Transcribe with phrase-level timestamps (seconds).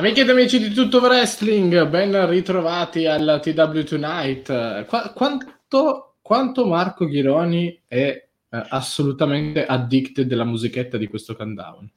[0.00, 4.86] Amiche ed amici di Tutto Wrestling, ben ritrovati al TW Tonight.
[4.86, 11.92] Qu- quanto, quanto, Marco Ghironi è eh, assolutamente addicted della musichetta di questo countdown?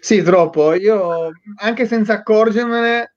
[0.00, 0.74] Sì, troppo.
[0.74, 1.30] Io,
[1.62, 3.14] anche senza accorgermene,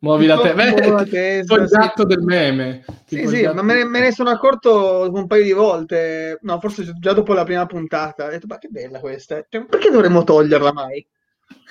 [0.00, 1.54] Muovi la, te- Beh, la testa.
[1.54, 2.08] Il gatto sì.
[2.08, 2.84] del meme.
[3.06, 6.36] Sì, sì, ma me ne, me ne, sono accorto un paio di volte.
[6.42, 8.26] No, forse già dopo la prima puntata.
[8.26, 9.46] Ho detto, ma che bella questa.
[9.48, 11.06] Cioè, perché dovremmo toglierla mai?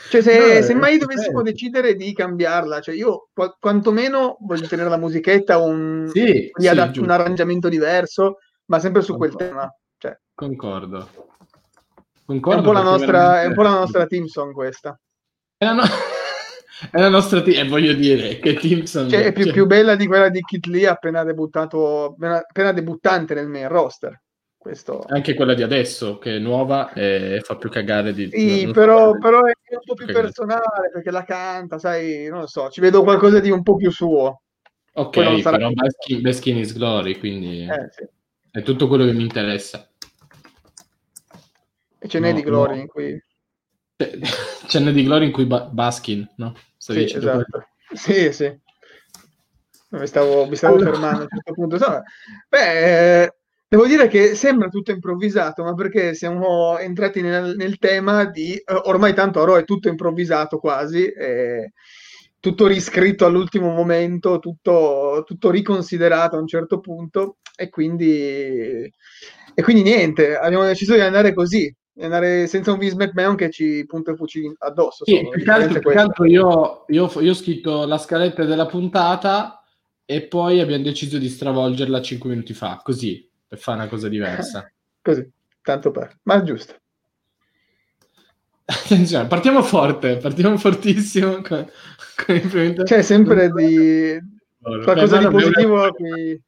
[0.10, 1.52] Cioè, se, no, se mai dovessimo bello.
[1.52, 6.98] decidere di cambiarla, cioè io qu- quantomeno voglio tenere la musichetta un, sì, sì, adat-
[6.98, 9.36] un arrangiamento diverso, ma sempre su Concordo.
[9.36, 9.76] quel tema.
[9.98, 10.20] Cioè.
[10.34, 11.10] Concordo.
[12.26, 12.56] Concordo.
[12.56, 15.00] È un po' la nostra, è un po' la nostra team song questa.
[15.58, 15.84] È la, no-
[16.92, 19.54] è la nostra team, e voglio dire che team song cioè, è più, cioè...
[19.54, 24.22] più, bella di quella di Kit Lee appena debuttato, appena, debuttante nel main roster.
[24.58, 25.04] Questo...
[25.08, 28.30] Anche quella di adesso, che è nuova e fa più cagare di...
[28.32, 29.54] Sì, però, però, è
[29.86, 30.26] po' più cagare.
[30.26, 33.92] personale, perché la canta, sai, non lo so, ci vedo qualcosa di un po' più
[33.92, 34.42] suo.
[34.94, 38.08] Ok, però Baskin, Baskin is Glory, quindi eh, sì.
[38.52, 39.90] è tutto quello che mi interessa.
[42.00, 42.82] E ce n'è no, di Glory no.
[42.82, 43.24] in cui...
[44.68, 46.56] Ce n'è di Glory in cui ba- Baskin, no?
[46.78, 47.46] Stavi sì, esatto.
[47.50, 47.66] Quello.
[47.94, 48.60] Sì, sì.
[49.90, 50.92] Mi stavo, mi stavo allora...
[50.92, 51.78] fermando a un certo punto.
[52.50, 53.34] Beh,
[53.72, 58.64] Devo dire che sembra tutto improvvisato, ma perché siamo entrati nel, nel tema di eh,
[58.84, 61.72] ormai tanto oro è tutto improvvisato quasi, eh,
[62.42, 69.84] tutto riscritto all'ultimo momento, tutto, tutto, riconsiderato a un certo punto e quindi, e quindi
[69.84, 74.12] niente, abbiamo deciso di andare così, di andare senza un Vince McMahon che ci punta
[74.12, 75.06] il fucile addosso.
[75.06, 79.64] Sì, più che altro, più altro io, io, io ho scritto la scaletta della puntata
[80.04, 84.72] e poi abbiamo deciso di stravolgerla 5 minuti fa, così per fare una cosa diversa.
[85.04, 85.30] Così,
[85.62, 86.74] tanto per, ma giusto.
[88.64, 91.70] Attenzione, partiamo forte, partiamo fortissimo con,
[92.26, 94.18] con C'è sempre di
[94.62, 96.42] qualcosa Beh, di positivo qui.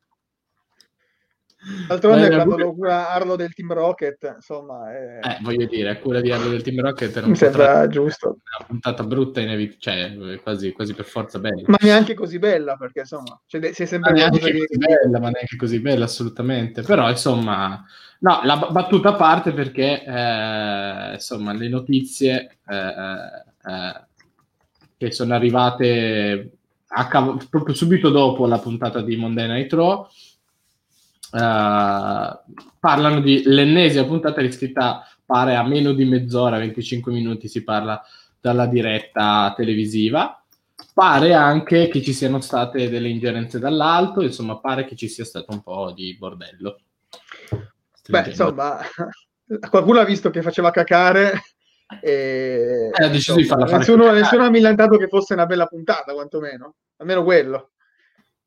[1.87, 4.93] D'altronde quando lo cura Arlo del Team Rocket, insomma...
[4.93, 5.19] È...
[5.21, 7.21] Eh, voglio dire, a cura di Arlo del Team Rocket...
[7.23, 7.87] Mi sembra tra...
[7.87, 8.39] giusto.
[8.73, 11.61] Puntata brutta, inevit- cioè quasi, quasi, per forza bella.
[11.67, 13.39] Ma neanche così bella, perché insomma...
[13.45, 14.51] Cioè, si è sempre ma neanche che...
[14.51, 16.81] così bella, ma neanche così bella, assolutamente.
[16.81, 17.85] Però, insomma...
[18.19, 24.05] No, la battuta a parte perché, eh, insomma, le notizie eh, eh,
[24.97, 26.51] che sono arrivate
[26.87, 30.07] cav- proprio subito dopo la puntata di Monday Night Raw
[31.33, 32.29] Uh,
[32.79, 37.99] parlano di l'ennesima puntata riscritta pare a meno di mezz'ora, 25 minuti si parla
[38.43, 40.43] dalla diretta televisiva.
[40.93, 45.53] Pare anche che ci siano state delle ingerenze dall'alto, insomma, pare che ci sia stato
[45.53, 46.81] un po' di bordello.
[48.05, 48.79] Beh, insomma,
[49.69, 51.41] qualcuno ha visto che faceva cacare
[52.01, 55.67] e eh, ha deciso insomma, di farla nessuno, nessuno ha millantato che fosse una bella
[55.67, 57.71] puntata, quantomeno, almeno quello.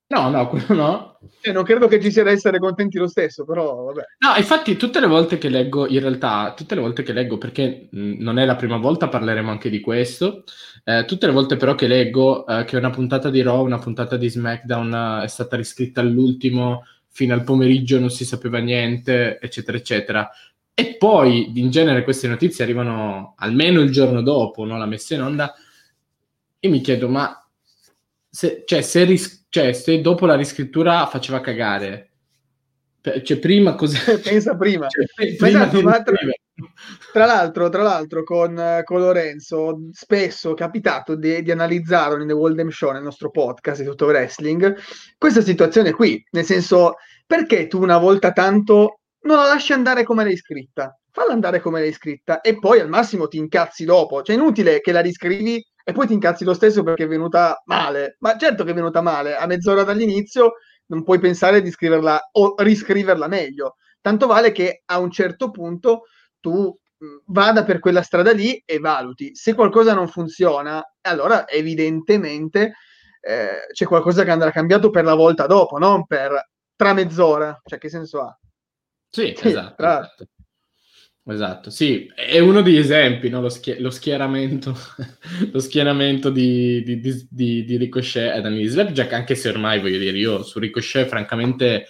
[0.08, 1.18] No, no, quello no.
[1.40, 4.02] Eh, non credo che ci sia da essere contenti lo stesso, però vabbè.
[4.18, 7.88] No, infatti tutte le volte che leggo, in realtà, tutte le volte che leggo, perché
[7.90, 10.44] mh, non è la prima volta, parleremo anche di questo,
[10.84, 14.16] eh, tutte le volte però che leggo eh, che una puntata di Raw, una puntata
[14.16, 19.76] di SmackDown eh, è stata riscritta all'ultimo, fino al pomeriggio non si sapeva niente, eccetera,
[19.76, 20.30] eccetera.
[20.72, 24.78] E poi, in genere, queste notizie arrivano almeno il giorno dopo, no?
[24.78, 25.52] la messa in onda,
[26.60, 27.40] e mi chiedo, ma
[28.28, 32.10] se, cioè, se, ris- cioè, se dopo la riscrittura faceva cagare,
[33.22, 33.98] cioè prima così...
[34.20, 34.88] Pensa prima.
[34.88, 36.02] Cioè, prima esatto, tra,
[37.12, 42.68] tra, l'altro, tra l'altro con, con, Lorenzo spesso è capitato di, di analizzare nel World
[42.68, 44.76] Show, nel nostro podcast di tutto wrestling,
[45.16, 46.94] questa situazione qui, nel senso,
[47.26, 50.98] perché tu una volta tanto non la lasci andare come l'hai scritta?
[51.10, 54.22] Falla andare come l'hai scritta e poi al massimo ti incazzi dopo.
[54.22, 57.62] Cioè è inutile che la riscrivi e poi ti incazzi lo stesso perché è venuta
[57.66, 58.16] male.
[58.18, 60.54] Ma certo che è venuta male, a mezz'ora dall'inizio
[60.86, 63.76] non puoi pensare di scriverla o riscriverla meglio.
[64.00, 66.06] Tanto vale che a un certo punto
[66.40, 66.76] tu
[67.26, 69.36] vada per quella strada lì e valuti.
[69.36, 72.72] Se qualcosa non funziona, allora evidentemente
[73.20, 77.60] eh, c'è qualcosa che andrà cambiato per la volta dopo, non per tra mezz'ora.
[77.64, 78.36] Cioè, che senso ha?
[79.08, 79.74] Sì, sì esatto.
[79.76, 80.00] Tra...
[80.00, 80.26] esatto.
[81.28, 83.40] Esatto, sì, è uno degli esempi, no?
[83.40, 84.72] lo, schi- lo, schieramento,
[85.50, 90.16] lo schieramento di, di, di, di Ricochet e Daniel Slapjack, anche se ormai voglio dire,
[90.16, 91.86] io su Ricochet francamente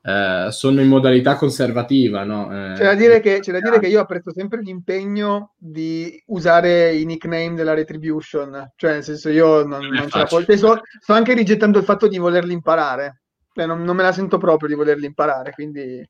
[0.00, 2.22] eh, sono in modalità conservativa.
[2.22, 2.44] No?
[2.44, 6.94] Eh, c'è, da dire che, c'è da dire che io apprezzo sempre l'impegno di usare
[6.94, 10.82] i nickname della Retribution, cioè nel senso io non, non, non ce la posso, sto,
[11.00, 13.22] sto, anche rigettando il fatto di volerli imparare,
[13.52, 16.08] cioè, non, non, me la sento proprio di volerli imparare, quindi,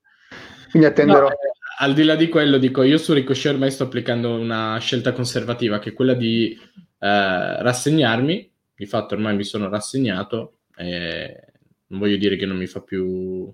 [0.71, 1.29] quindi attenderò.
[1.29, 1.48] No, eh,
[1.81, 5.79] al di là di quello, dico, io su Ricochet ormai sto applicando una scelta conservativa,
[5.79, 6.59] che è quella di
[6.99, 12.81] eh, rassegnarmi, di fatto ormai mi sono rassegnato, non voglio dire che non mi fa
[12.81, 13.53] più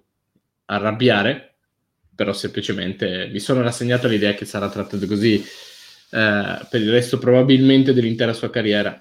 [0.67, 1.55] arrabbiare,
[2.15, 7.93] però semplicemente mi sono rassegnato all'idea che sarà trattato così eh, per il resto probabilmente
[7.93, 9.01] dell'intera sua carriera.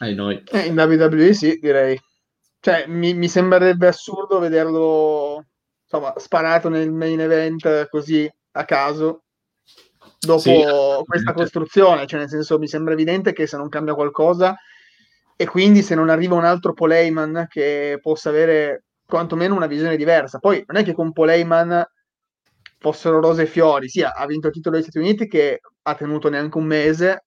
[0.00, 0.42] Ai noi.
[0.52, 1.98] Eh, in WWE sì, direi.
[2.60, 5.46] Cioè, mi, mi sembrerebbe assurdo vederlo
[5.90, 9.22] insomma, sparato nel main event così a caso
[10.20, 10.62] dopo sì,
[11.04, 14.56] questa costruzione, cioè nel senso mi sembra evidente che se non cambia qualcosa
[15.36, 20.38] e quindi se non arriva un altro Poleiman che possa avere quantomeno una visione diversa.
[20.38, 21.84] Poi non è che con Poleiman
[22.78, 26.28] fossero rose e fiori, sì, ha vinto il titolo degli Stati Uniti che ha tenuto
[26.28, 27.24] neanche un mese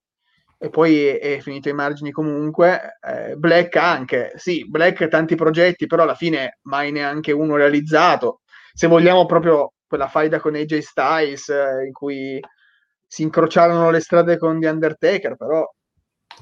[0.57, 2.99] e poi è, finito ai margini comunque.
[3.01, 8.40] Eh, Black anche, sì, Black tanti progetti, però alla fine mai neanche uno realizzato.
[8.73, 12.39] Se vogliamo proprio quella faida con AJ Styles eh, in cui
[13.05, 15.69] si incrociarono le strade con The Undertaker, però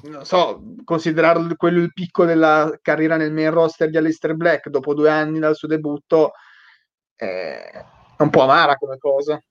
[0.02, 4.94] non so, considerarlo quello il picco della carriera nel main roster di Alistair Black dopo
[4.94, 6.32] due anni dal suo debutto
[7.16, 7.84] è
[8.18, 9.42] un po' amara come cosa.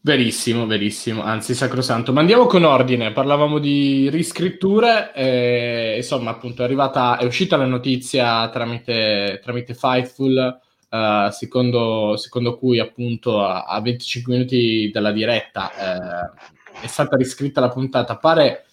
[0.00, 2.12] Verissimo, verissimo, anzi sacrosanto.
[2.12, 7.66] Ma andiamo con ordine, parlavamo di riscritture, e, insomma appunto è arrivata, è uscita la
[7.66, 15.72] notizia tramite, tramite Fightful Uh, secondo, secondo, cui appunto a, a, 25 minuti dalla diretta
[15.74, 18.66] uh, è stata riscritta la puntata, pare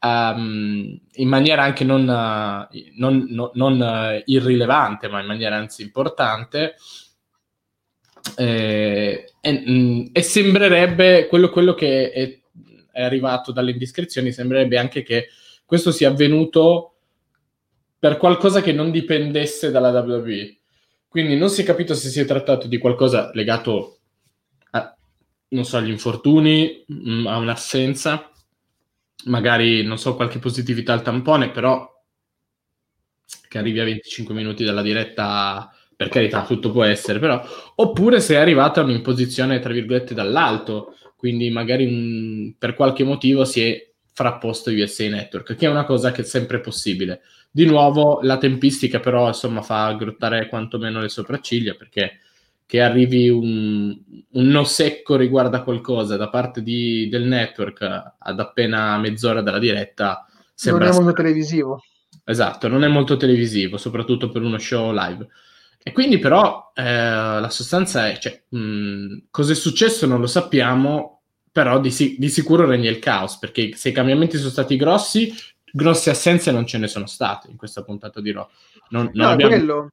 [0.00, 6.74] um, in maniera anche non, uh, non, non, non irrilevante, ma in maniera anzi importante.
[8.36, 12.38] Eh, e, mm, e, sembrerebbe quello, quello che è,
[12.92, 15.28] è arrivato dalle indiscrezioni, sembrerebbe anche che
[15.64, 16.94] questo sia avvenuto
[17.98, 20.61] per qualcosa che non dipendesse dalla WWE
[21.12, 23.98] quindi non si è capito se si è trattato di qualcosa legato
[24.70, 24.96] a,
[25.48, 28.30] non so, agli infortuni, mm, a un'assenza,
[29.26, 31.86] magari, non so, qualche positività al tampone, però
[33.46, 37.44] che arrivi a 25 minuti dalla diretta, per carità, tutto può essere, però,
[37.74, 43.60] oppure se è arrivata un'imposizione, tra virgolette, dall'alto, quindi magari un, per qualche motivo si
[43.60, 47.22] è frapposto USA Network, che è una cosa che è sempre possibile.
[47.50, 52.18] Di nuovo, la tempistica però insomma fa grottare quantomeno le sopracciglia perché
[52.64, 53.94] che arrivi un,
[54.30, 57.82] un no secco riguardo a qualcosa da parte di, del network
[58.18, 61.82] ad appena mezz'ora dalla diretta sembra non è molto televisivo.
[62.24, 65.28] Esatto, non è molto televisivo, soprattutto per uno show live.
[65.82, 71.21] E quindi però eh, la sostanza è, cioè, mh, cosa è successo non lo sappiamo,
[71.52, 75.32] però di, di, sicuro regna il caos, perché se i cambiamenti sono stati grossi,
[75.70, 78.48] grosse assenze non ce ne sono state in questa puntata di Raw.
[78.88, 79.88] Non, non, no, abbiamo, quello...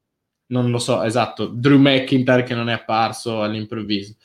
[0.48, 4.16] non lo so, esatto, Drew McIntyre che non è apparso all'improvviso.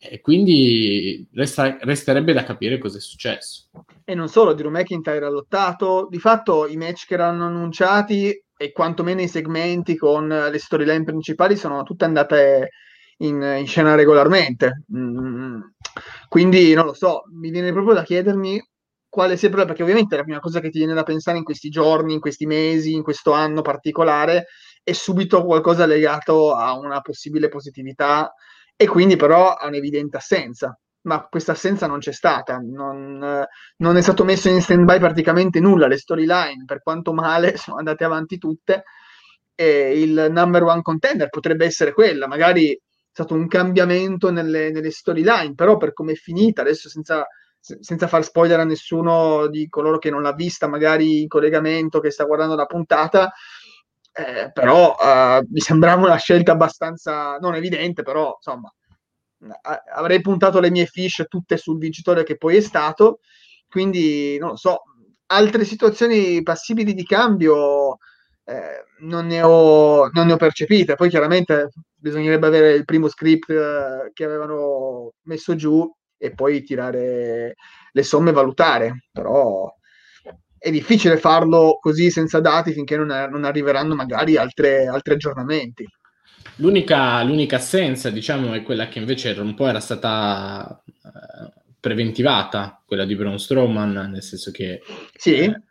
[0.00, 3.64] E quindi resta, resterebbe da capire cosa è successo.
[4.04, 8.70] E non solo, Drew McIntyre ha lottato, di fatto i match che erano annunciati e
[8.70, 12.70] quantomeno i segmenti con le storyline principali sono tutte andate
[13.18, 14.84] in, in scena regolarmente.
[14.94, 15.60] Mm.
[16.28, 18.62] Quindi non lo so, mi viene proprio da chiedermi
[19.08, 21.44] quale sia il problema, perché ovviamente la prima cosa che ti viene da pensare in
[21.44, 24.46] questi giorni, in questi mesi, in questo anno particolare
[24.82, 28.32] è subito qualcosa legato a una possibile positività
[28.76, 30.78] e quindi però a un'evidente assenza.
[31.02, 33.44] Ma questa assenza non c'è stata, non,
[33.76, 35.86] non è stato messo in stand-by praticamente nulla.
[35.86, 38.84] Le storyline, per quanto male, sono andate avanti tutte.
[39.54, 42.78] E il number one contender potrebbe essere quella, magari
[43.18, 47.26] stato un cambiamento nelle, nelle storyline, però per come è finita, adesso senza
[47.60, 52.10] senza far spoiler a nessuno di coloro che non l'ha vista, magari in collegamento, che
[52.10, 53.32] sta guardando la puntata,
[54.12, 58.72] eh, però eh, mi sembrava una scelta abbastanza non evidente, però insomma
[59.94, 63.20] avrei puntato le mie fish tutte sul vincitore che poi è stato,
[63.68, 64.82] quindi non lo so,
[65.26, 67.98] altre situazioni passibili di cambio
[68.48, 73.50] eh, non, ne ho, non, ne ho, percepite, poi chiaramente bisognerebbe avere il primo script
[73.50, 75.86] eh, che avevano messo giù
[76.16, 77.56] e poi tirare
[77.92, 79.70] le somme e valutare, però
[80.56, 85.86] è difficile farlo così senza dati finché non, è, non arriveranno magari altre, altri aggiornamenti.
[86.56, 93.04] L'unica, l'unica, assenza, diciamo, è quella che invece un po' era stata eh, preventivata, quella
[93.04, 94.80] di Braun Strowman, nel senso che
[95.14, 95.34] sì.
[95.34, 95.62] eh,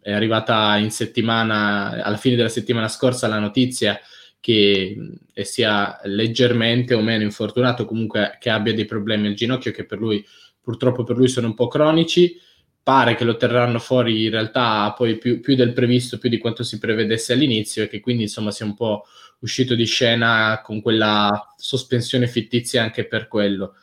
[0.00, 3.98] è arrivata in settimana, alla fine della settimana scorsa la notizia
[4.40, 4.96] che
[5.42, 10.24] sia leggermente o meno infortunato, comunque che abbia dei problemi al ginocchio che per lui
[10.60, 12.40] purtroppo per lui sono un po' cronici.
[12.82, 16.62] Pare che lo terranno fuori in realtà poi più, più del previsto, più di quanto
[16.62, 19.04] si prevedesse all'inizio, e che quindi insomma sia un po'
[19.40, 23.74] uscito di scena con quella sospensione fittizia anche per quello.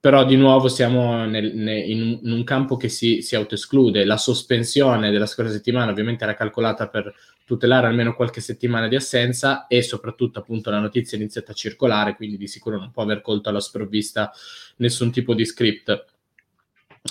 [0.00, 4.04] Però di nuovo siamo nel, nel, in, un, campo che si, si autoesclude.
[4.04, 7.12] La sospensione della scorsa settimana ovviamente era calcolata per
[7.44, 12.14] tutelare almeno qualche settimana di assenza e soprattutto appunto la notizia è iniziata a circolare,
[12.14, 14.30] quindi di sicuro non può aver colto alla sprovvista
[14.76, 16.04] nessun tipo di script.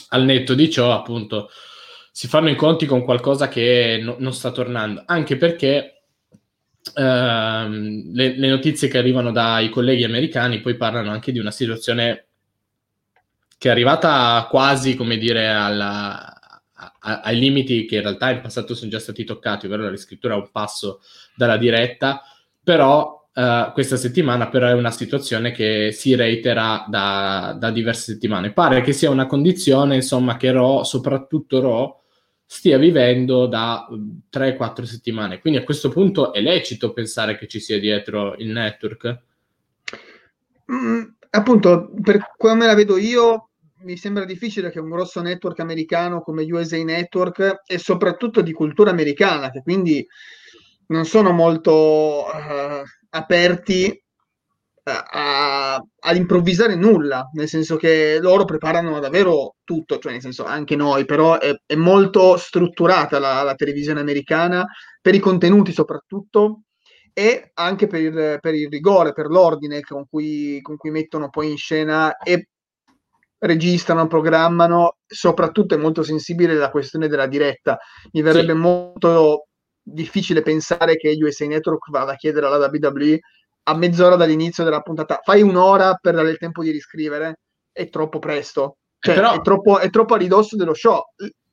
[0.09, 1.49] Al netto di ciò, appunto,
[2.11, 5.91] si fanno i conti con qualcosa che no, non sta tornando, anche perché
[6.87, 7.67] Uh,
[8.13, 12.26] le, le, notizie che arrivano dai colleghi americani poi parlano anche di una situazione
[13.57, 16.37] che è arrivata quasi, come dire, alla,
[16.73, 20.35] a, ai limiti che in realtà in passato sono già stati toccati, ovvero la riscrittura
[20.35, 21.01] è un passo
[21.35, 22.21] dalla diretta,
[22.63, 28.51] però Uh, questa settimana però è una situazione che si reitera da, da, diverse settimane.
[28.51, 32.01] Pare che sia una condizione, insomma, che Ro, soprattutto Ro,
[32.43, 33.87] stia vivendo da
[34.31, 35.39] 3-4 settimane.
[35.39, 39.19] Quindi a questo punto è lecito pensare che ci sia dietro il network?
[40.71, 43.46] Mm, appunto, per come la vedo io,
[43.87, 48.89] mi sembra difficile che un grosso network americano come USA Network e soprattutto di cultura
[48.89, 50.05] americana, che quindi
[50.87, 54.03] non sono molto uh, aperti
[54.83, 60.75] a, ad improvvisare nulla, nel senso che loro preparano davvero tutto, cioè nel senso anche
[60.75, 64.65] noi, però è, è molto strutturata la, la, televisione americana
[65.01, 66.63] per i contenuti soprattutto
[67.13, 71.51] e anche per il, per il rigore, per l'ordine con cui, con cui mettono poi
[71.51, 72.49] in scena e
[73.39, 77.77] registrano, programmano, soprattutto è molto sensibile la questione della diretta.
[78.11, 78.57] Mi verrebbe sì.
[78.57, 79.47] molto
[79.81, 83.19] difficile pensare che USA Network vada a chiedere alla WWE
[83.69, 87.39] a mezz'ora dall'inizio della puntata, fai un'ora per dare il tempo di riscrivere,
[87.71, 89.33] è troppo presto, cioè, però...
[89.33, 91.01] è, troppo, è troppo a ridosso dello show.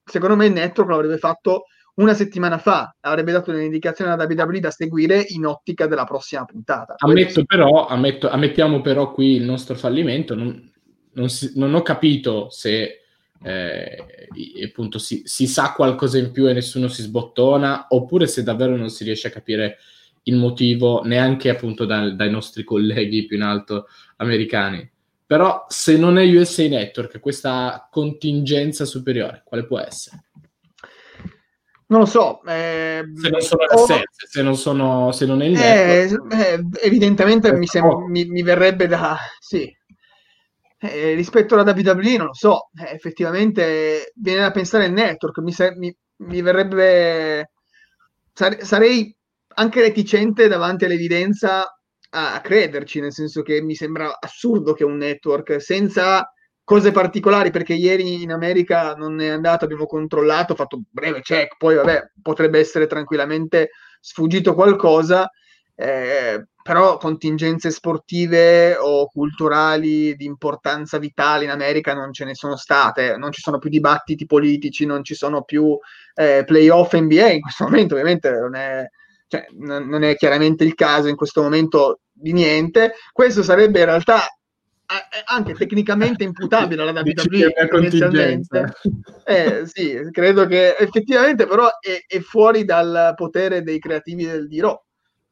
[0.05, 1.65] Secondo me il network l'avrebbe fatto
[1.95, 6.95] una settimana fa avrebbe dato un'indicazione alla WWE da seguire in ottica della prossima puntata.
[6.99, 10.73] Ammetto però, ammetto, ammettiamo però qui il nostro fallimento, non,
[11.15, 13.01] non, si, non ho capito se
[13.43, 14.29] eh,
[14.65, 18.91] appunto si, si, sa qualcosa in più e nessuno si sbottona, oppure se davvero non
[18.91, 19.79] si riesce a capire
[20.25, 24.91] il motivo neanche appunto da, dai nostri colleghi più in alto americani.
[25.27, 30.25] Però se non è USA Network, questa contingenza superiore, quale può essere?
[31.87, 32.43] Non lo so.
[32.45, 37.53] Eh, se non sono oh, se non, sono, se non è il eh, eh, evidentemente
[37.53, 39.17] mi, sem- mi, mi, verrebbe da...
[39.39, 39.75] Sì.
[40.85, 45.53] Eh, rispetto alla WWE non lo so, eh, effettivamente viene da pensare al network, mi,
[45.53, 45.75] se-
[46.17, 47.51] mi verrebbe...
[48.33, 49.17] Sare- sarei
[49.57, 51.63] anche reticente davanti all'evidenza
[52.11, 56.29] a, a crederci, nel senso che mi sembra assurdo che un network senza
[56.63, 61.57] cose particolari perché ieri in America non è andato, abbiamo controllato, ho fatto breve check,
[61.57, 65.31] poi vabbè, potrebbe essere tranquillamente sfuggito qualcosa,
[65.77, 72.57] eh, però contingenze sportive o culturali di importanza vitale in America non ce ne sono
[72.57, 75.77] state, non ci sono più dibattiti politici, non ci sono più
[76.15, 78.87] eh, playoff NBA in questo momento, ovviamente non è,
[79.27, 82.95] cioè, n- non è chiaramente il caso in questo momento di niente.
[83.13, 84.21] Questo sarebbe in realtà
[85.27, 88.41] anche tecnicamente imputabile alla WWE
[89.25, 94.61] eh, sì, credo che effettivamente però è, è, fuori dal potere dei creativi del di
[94.61, 94.84] Raw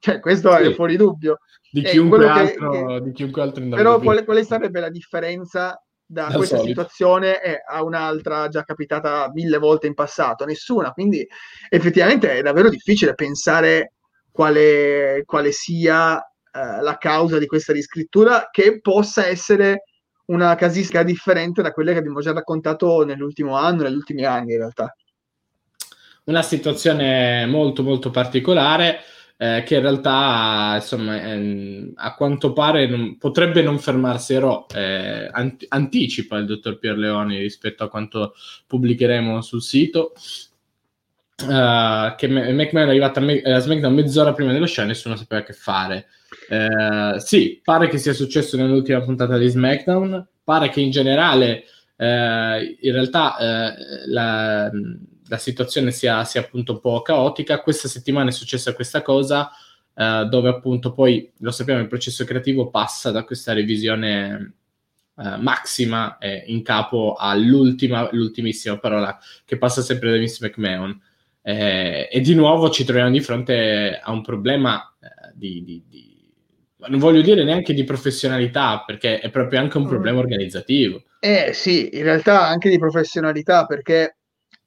[0.02, 0.62] cioè questo sì.
[0.64, 1.38] è fuori dubbio
[1.71, 6.35] di chiunque, altro, che, di chiunque altro però quale, quale, sarebbe la differenza da, da
[6.35, 6.80] questa solito.
[6.80, 10.44] situazione a un'altra già capitata mille volte in passato?
[10.44, 11.25] Nessuna, quindi
[11.68, 13.92] effettivamente è davvero difficile pensare
[14.32, 19.85] quale, quale sia uh, la causa di questa riscrittura che possa essere
[20.26, 24.59] una casistica differente da quelle che abbiamo già raccontato nell'ultimo anno, negli ultimi anni in
[24.59, 24.97] realtà.
[26.25, 29.00] Una situazione molto molto particolare
[29.42, 35.28] eh, che in realtà insomma eh, a quanto pare non, potrebbe non fermarsi Ero, eh,
[35.32, 38.34] ant- anticipa il dottor Pierleoni rispetto a quanto
[38.68, 40.12] pubblicheremo sul sito.
[41.42, 45.42] Uh, che McMahon è arrivato a, a SmackDown mezz'ora prima dello show e nessuno sapeva
[45.42, 46.06] che fare.
[46.49, 51.64] Uh, sì, pare che sia successo nell'ultima puntata di SmackDown, pare che in generale
[51.96, 53.37] uh, in realtà
[54.06, 54.70] la,
[55.33, 57.62] la situazione sia, sia, appunto un po' caotica.
[57.62, 59.51] Questa settimana è successa questa cosa,
[59.95, 64.57] uh, dove appunto poi lo sappiamo, il processo creativo passa da questa revisione
[65.15, 71.01] uh, massima eh, in capo all'ultima, l'ultimissima parola che passa sempre da Vince McMahon.
[71.45, 76.11] Eh, e di nuovo ci troviamo di fronte a un problema eh, di, di, di
[76.89, 81.03] non voglio dire neanche di professionalità, perché è proprio anche un problema organizzativo.
[81.21, 84.17] Eh sì, in realtà anche di professionalità, perché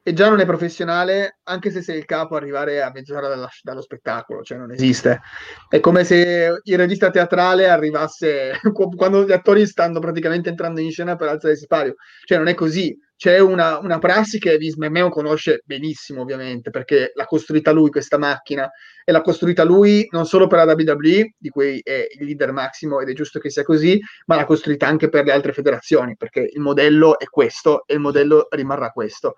[0.08, 3.82] e già non è professionale, anche se sei il capo, arrivare a mezz'ora dalla, dallo
[3.82, 5.22] spettacolo, cioè non esiste.
[5.68, 8.52] È come se il regista teatrale arrivasse
[8.96, 12.54] quando gli attori stanno praticamente entrando in scena per alzare il sipario, cioè non è
[12.54, 12.96] così.
[13.18, 18.70] C'è una, una prassi che McMahon conosce benissimo, ovviamente, perché l'ha costruita lui questa macchina
[19.04, 23.00] e l'ha costruita lui non solo per la WWE, di cui è il leader massimo
[23.00, 26.42] ed è giusto che sia così, ma l'ha costruita anche per le altre federazioni, perché
[26.42, 29.34] il modello è questo e il modello rimarrà questo.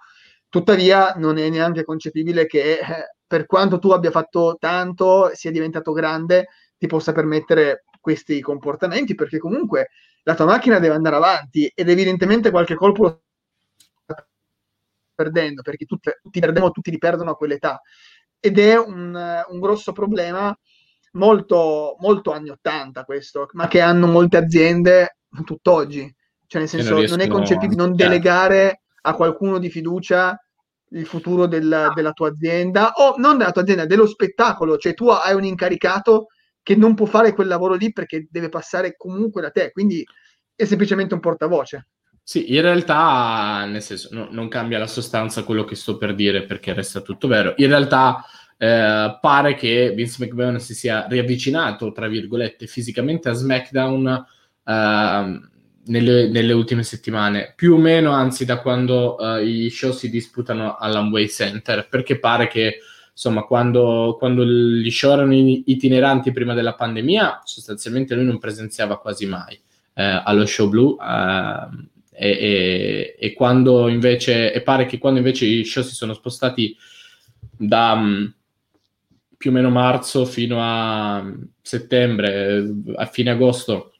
[0.50, 5.92] Tuttavia non è neanche concepibile che eh, per quanto tu abbia fatto tanto, sia diventato
[5.92, 9.89] grande, ti possa permettere questi comportamenti, perché comunque
[10.24, 13.22] la tua macchina deve andare avanti ed evidentemente qualche colpo lo
[14.04, 14.27] sta
[15.13, 17.82] perdendo, perché tutti, tutti perdiamo, tutti li perdono a quell'età.
[18.39, 20.58] Ed è un, un grosso problema
[21.13, 26.13] molto, molto anni 80 questo, ma che hanno molte aziende tutt'oggi.
[26.46, 30.38] Cioè, nel senso, non, non è concepibile non delegare a qualcuno di fiducia
[30.92, 35.08] il futuro del, della tua azienda o non della tua azienda, dello spettacolo, cioè tu
[35.10, 36.28] hai un incaricato
[36.62, 40.06] che non può fare quel lavoro lì perché deve passare comunque da te, quindi
[40.56, 41.88] è semplicemente un portavoce.
[42.22, 46.44] Sì, in realtà, nel senso, no, non cambia la sostanza quello che sto per dire
[46.44, 47.54] perché resta tutto vero.
[47.56, 48.22] In realtà
[48.58, 54.26] eh, pare che Vince McMahon si sia riavvicinato, tra virgolette, fisicamente a SmackDown
[54.66, 55.40] eh,
[55.88, 60.75] nelle, nelle, ultime settimane, più o meno anzi da quando uh, i show si disputano
[60.77, 62.79] all'Amway Center, perché pare che
[63.12, 69.25] insomma quando, quando gli show erano itineranti prima della pandemia, sostanzialmente lui non presenziava quasi
[69.25, 69.60] mai
[69.96, 70.98] eh, allo show blu.
[71.00, 71.88] Uh,
[72.20, 76.75] e, e, quando invece e pare che quando invece i show si sono spostati
[77.56, 78.34] da um,
[79.38, 81.24] più o meno marzo fino a
[81.62, 83.94] settembre, a fine agosto,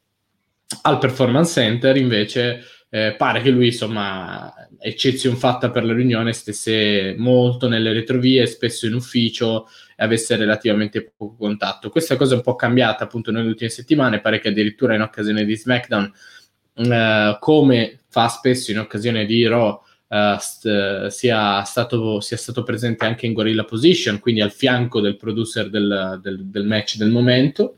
[0.82, 7.15] al Performance Center invece eh, pare che lui, insomma, eccezione fatta per la riunione, stesse
[7.18, 11.89] molto nelle retrovie, spesso in ufficio e avesse relativamente poco contatto.
[11.89, 15.44] Questa cosa è un po' cambiata appunto nelle ultime settimane, pare che addirittura in occasione
[15.44, 16.12] di SmackDown,
[16.76, 23.04] eh, come fa spesso in occasione di Raw, Uh, st- sia, stato, sia, stato, presente
[23.04, 27.76] anche in Gorilla Position, quindi al fianco del producer del, del, del match del momento.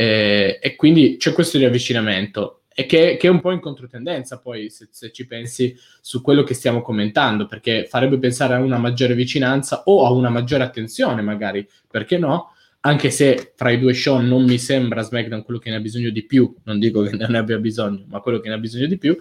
[0.00, 4.70] Eh, e quindi c'è questo riavvicinamento e che, che, è un po' in controtendenza poi
[4.70, 9.16] se, se, ci pensi su quello che stiamo commentando, perché farebbe pensare a una maggiore
[9.16, 12.52] vicinanza o a una maggiore attenzione magari, perché no?
[12.82, 16.10] Anche se fra i due show non mi sembra SmackDown quello che ne ha bisogno
[16.10, 18.98] di più, non dico che ne abbia bisogno, ma quello che ne ha bisogno di
[18.98, 19.18] più.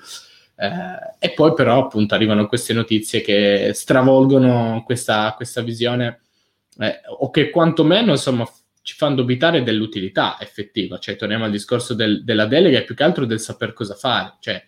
[0.56, 0.68] Eh,
[1.28, 6.20] e poi però appunto arrivano queste notizie che stravolgono questa, questa visione
[6.78, 8.48] eh, o che quantomeno insomma
[8.88, 13.04] ci fanno dubitare dell'utilità effettiva, cioè torniamo al discorso del, della delega e più che
[13.04, 14.66] altro del saper cosa fare, cioè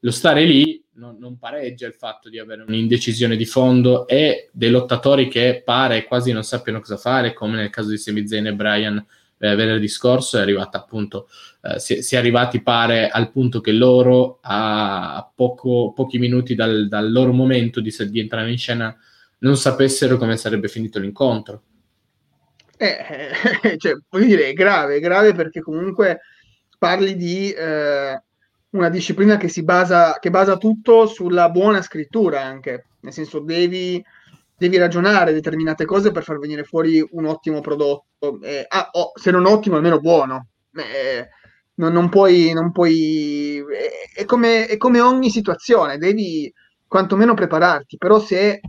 [0.00, 4.70] lo stare lì non, non, pareggia il fatto di avere un'indecisione di fondo e dei
[4.70, 9.06] lottatori che pare quasi non sappiano cosa fare, come nel caso di Zayn e Brian
[9.38, 11.28] eh, venerdì scorso è arrivata appunto,
[11.62, 16.88] eh, si, si, è arrivati pare al punto che loro a poco, pochi minuti dal,
[16.88, 18.98] dal loro momento di, di entrare in scena
[19.38, 21.62] non sapessero come sarebbe finito l'incontro
[22.80, 26.20] eh, cioè, voglio dire, è grave, è grave perché comunque
[26.78, 28.22] parli di eh,
[28.70, 34.02] una disciplina che si basa, che basa tutto sulla buona scrittura anche, nel senso devi,
[34.56, 39.30] devi ragionare determinate cose per far venire fuori un ottimo prodotto, eh, ah, oh, se
[39.30, 40.46] non ottimo almeno buono.
[40.74, 41.28] Eh,
[41.74, 43.62] non, non, puoi, non puoi
[44.14, 46.52] è, come, è come ogni situazione, devi
[46.86, 48.60] quantomeno prepararti, però se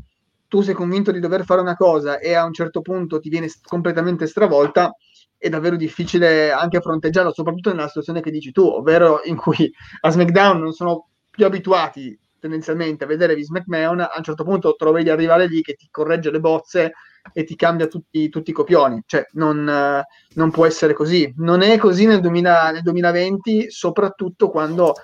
[0.51, 3.49] tu sei convinto di dover fare una cosa e a un certo punto ti viene
[3.63, 4.93] completamente stravolta,
[5.37, 10.09] è davvero difficile anche fronteggiarlo, soprattutto nella situazione che dici tu, ovvero in cui a
[10.09, 15.03] SmackDown non sono più abituati tendenzialmente a vedere Vince McMahon, a un certo punto trovi
[15.03, 16.91] di arrivare lì che ti corregge le bozze
[17.31, 21.33] e ti cambia tutti, tutti i copioni, cioè non, non, può essere così.
[21.37, 24.95] Non è così nel, 2000, nel 2020, soprattutto quando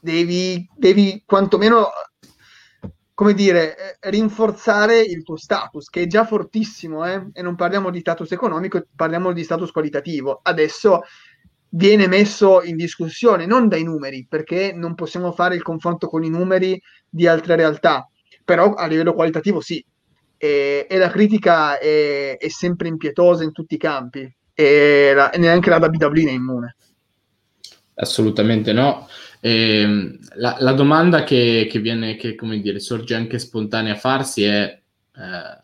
[0.00, 1.88] devi, devi quantomeno
[3.14, 7.28] come dire, eh, rinforzare il tuo status, che è già fortissimo, eh?
[7.32, 10.40] e non parliamo di status economico, parliamo di status qualitativo.
[10.42, 11.02] Adesso
[11.70, 16.28] viene messo in discussione non dai numeri, perché non possiamo fare il confronto con i
[16.28, 18.08] numeri di altre realtà,
[18.44, 19.84] però a livello qualitativo sì.
[20.36, 25.38] E, e la critica è, è, sempre impietosa in tutti i campi, e, la, e
[25.38, 26.76] neanche la WWE è immune.
[27.94, 29.06] Assolutamente no.
[29.46, 34.42] Eh, la, la, domanda che, che, viene, che come dire, sorge anche spontanea a farsi
[34.44, 34.80] è
[35.14, 35.60] eh,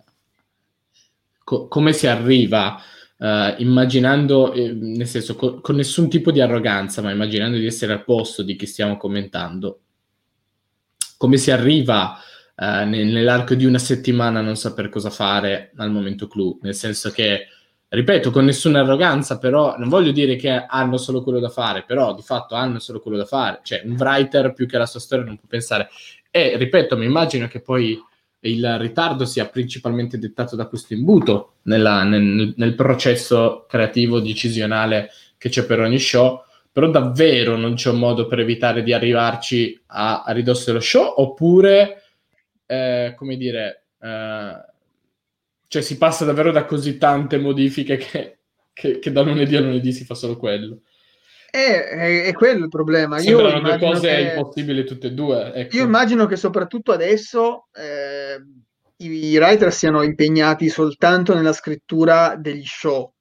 [1.42, 2.78] co- come si arriva,
[3.16, 7.94] eh, immaginando, eh, nel senso, co- con nessun tipo di arroganza, ma immaginando di essere
[7.94, 9.80] al posto di chi stiamo commentando,
[11.16, 12.18] come si arriva
[12.56, 17.46] uh, nell'arco di una settimana non saper cosa fare al momento clou, nel senso che,
[17.90, 22.14] ripeto, con nessuna arroganza, però non voglio dire che hanno solo quello da fare, però
[22.14, 25.24] di fatto hanno solo quello da fare, cioè un writer più che la sua storia
[25.24, 25.88] non può pensare.
[26.30, 28.00] E ripeto, mi immagino che poi
[28.42, 35.48] il ritardo sia principalmente dettato da questo imbuto nella, nel, nel, processo creativo decisionale che
[35.48, 40.22] c'è per ogni show, però davvero non c'è un modo per evitare di arrivarci a,
[40.22, 42.02] a ridosso dello show, oppure,
[42.66, 44.69] eh, come dire, eh,
[45.70, 48.38] cioè si passa davvero da così tante modifiche che,
[48.72, 50.80] che, che da lunedì a lunedì si fa solo quello.
[51.48, 53.20] È, è, è, quello il problema.
[53.20, 54.32] Sembrano io due cose che...
[54.34, 55.52] impossibili tutte e due.
[55.52, 55.76] Ecco.
[55.76, 58.42] Io immagino che soprattutto adesso eh,
[58.96, 63.14] i, i writer siano impegnati soltanto nella scrittura degli show.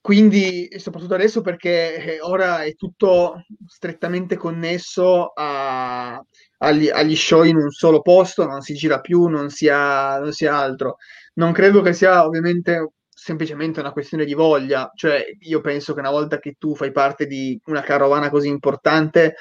[0.00, 6.22] Quindi, soprattutto adesso perché eh, ora è tutto strettamente connesso a,
[6.58, 10.32] agli, agli, show in un solo posto, non si gira più, non si ha, non
[10.32, 10.98] si ha altro.
[11.34, 16.10] Non credo che sia ovviamente semplicemente una questione di voglia, cioè io penso che una
[16.10, 19.36] volta che tu fai parte di una carovana così importante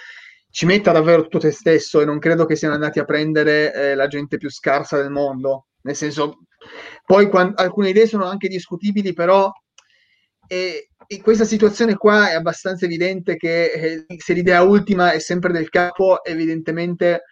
[0.49, 3.95] ci metta davvero tutto te stesso e non credo che siano andati a prendere eh,
[3.95, 6.45] la gente più scarsa del mondo, nel senso
[7.05, 9.51] poi quando, alcune idee sono anche discutibili, però
[10.47, 15.51] e, in questa situazione qua è abbastanza evidente che eh, se l'idea ultima è sempre
[15.51, 17.23] del capo, evidentemente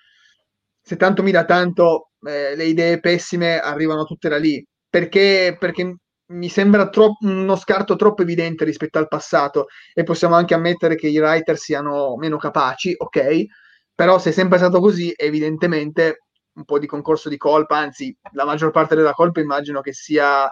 [0.82, 4.64] se tanto mi dà tanto eh, le idee pessime arrivano tutte da lì.
[4.90, 5.96] Perché, perché
[6.32, 11.08] mi sembra tro- uno scarto troppo evidente rispetto al passato e possiamo anche ammettere che
[11.08, 13.46] i writer siano meno capaci, ok,
[13.94, 18.46] però se è sempre stato così, evidentemente un po' di concorso di colpa, anzi la
[18.46, 20.50] maggior parte della colpa immagino che sia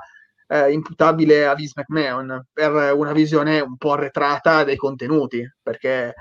[0.47, 6.13] eh, imputabile a Vince McMahon per una visione un po' arretrata dei contenuti, perché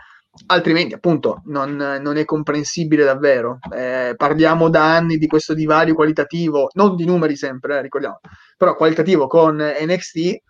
[0.46, 3.59] altrimenti appunto non, non è comprensibile davvero.
[3.74, 8.20] Eh, parliamo da anni di questo divario qualitativo, non di numeri sempre, eh, ricordiamo,
[8.57, 10.42] però qualitativo con NXT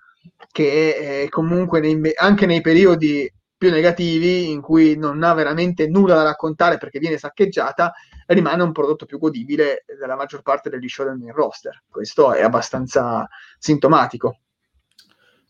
[0.53, 6.22] che comunque nei, anche nei periodi più negativi in cui non ha veramente nulla da
[6.22, 7.92] raccontare perché viene saccheggiata,
[8.27, 11.83] rimane un prodotto più godibile della maggior parte degli show del main roster.
[11.88, 14.38] Questo è abbastanza sintomatico.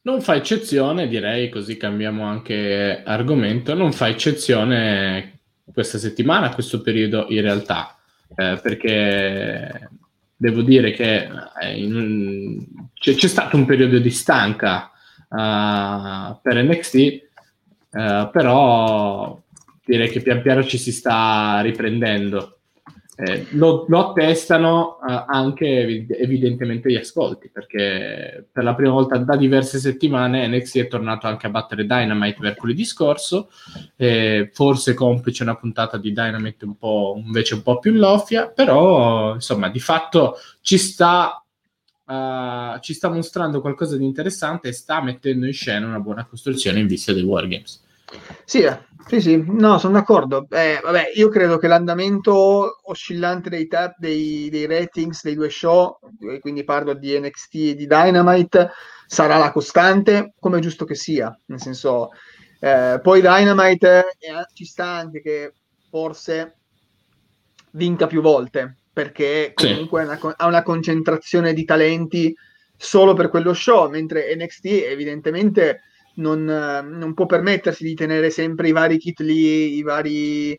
[0.08, 5.40] Non fa eccezione, direi, così cambiamo anche argomento, non fa eccezione
[5.70, 7.94] questa settimana, questo periodo in realtà,
[8.34, 9.90] eh, perché
[10.34, 11.28] devo dire che
[11.60, 14.90] eh, in, c'è, c'è, stato un periodo di stanca
[15.28, 19.38] uh, per NXT, uh, eh, però
[19.84, 22.57] direi che pian piano ci si sta riprendendo.
[23.20, 29.34] Eh, lo, lo, attestano eh, anche evidentemente gli ascolti, perché per la prima volta da
[29.34, 33.50] diverse settimane NXT è tornato anche a battere Dynamite mercoledì scorso,
[33.96, 39.34] eh, forse complice una puntata di Dynamite un po', invece un po' più loffia, però
[39.34, 41.44] insomma di fatto ci sta,
[42.04, 46.78] uh, ci sta mostrando qualcosa di interessante e sta mettendo in scena una buona costruzione
[46.78, 47.82] in vista dei Wargames.
[48.44, 50.46] Sì, eh, sì, sì, no, sono d'accordo.
[50.50, 55.98] Eh, vabbè, io credo che l'andamento oscillante dei, tap, dei, dei ratings dei due show,
[56.40, 58.70] quindi parlo di NXT e di Dynamite,
[59.06, 61.36] sarà la costante, come è giusto che sia.
[61.46, 62.10] Nel senso,
[62.60, 65.52] eh, poi Dynamite eh, ci sta anche che
[65.90, 66.56] forse
[67.72, 70.06] vinca più volte, perché comunque sì.
[70.06, 72.34] una, ha una concentrazione di talenti
[72.76, 75.82] solo per quello show, mentre NXT evidentemente
[76.18, 80.58] non, non, può permettersi di tenere sempre i vari kit lì, i vari...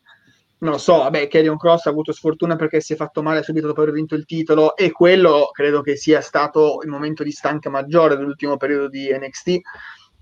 [0.58, 3.66] Non lo so, vabbè, Carrion Cross ha avuto sfortuna perché si è fatto male subito
[3.66, 7.70] dopo aver vinto il titolo e quello credo che sia stato il momento di stanca
[7.70, 9.60] maggiore dell'ultimo periodo di NXT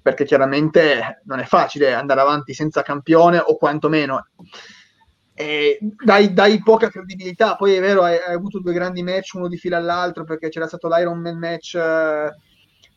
[0.01, 4.29] perché chiaramente non è facile andare avanti senza campione o quantomeno
[5.41, 7.55] eh, dai, dai, poca credibilità.
[7.55, 10.67] Poi è vero, hai, hai, avuto due grandi match, uno di fila all'altro, perché c'era
[10.67, 12.35] stato l'Iron Man match eh,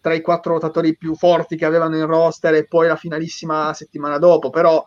[0.02, 4.18] tra i quattro lottatori più forti che avevano in roster e poi la finalissima settimana
[4.18, 4.84] dopo, però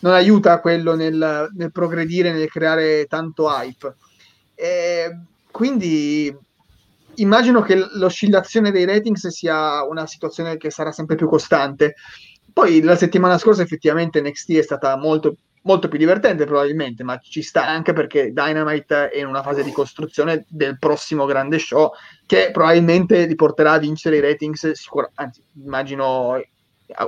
[0.00, 3.94] non aiuta quello nel, nel progredire, nel creare tanto hype.
[4.54, 5.16] E
[5.50, 6.34] quindi
[7.16, 11.94] immagino che l'oscillazione dei ratings sia una situazione che sarà sempre più costante.
[12.52, 17.42] Poi la settimana scorsa effettivamente NXT è stata molto molto più divertente probabilmente, ma ci
[17.42, 21.90] sta anche perché Dynamite è in una fase di costruzione del prossimo grande show
[22.26, 26.40] che probabilmente li porterà a vincere i ratings, sicura, anzi immagino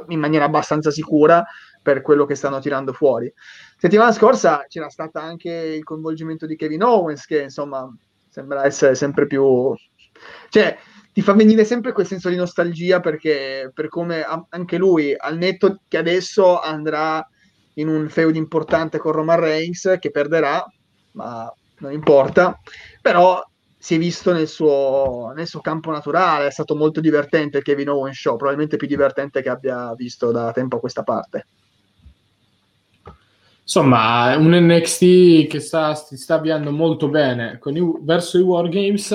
[0.08, 1.44] in maniera abbastanza sicura
[1.82, 3.32] per quello che stanno tirando fuori.
[3.76, 7.86] Settimana scorsa c'era stato anche il coinvolgimento di Kevin Owens che insomma
[8.30, 9.74] sembra essere sempre più...
[10.48, 10.78] cioè
[11.12, 15.80] ti fa venire sempre quel senso di nostalgia perché per come anche lui al netto
[15.86, 17.24] che adesso andrà
[17.74, 20.64] in un feud importante con Roman Reigns che perderà,
[21.12, 22.58] ma non importa,
[23.00, 23.42] però
[23.84, 27.90] si è visto nel suo, nel suo, campo naturale, è stato molto divertente il Kevin
[27.90, 31.46] Owen Show, probabilmente più divertente che abbia visto da tempo a questa parte.
[33.60, 39.08] Insomma, un NXT che sta, si sta avviando molto bene i, verso i Wargames,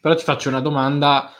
[0.00, 1.30] però ti faccio una domanda,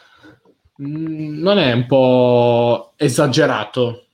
[0.83, 4.09] mm, non è un po' esagerato?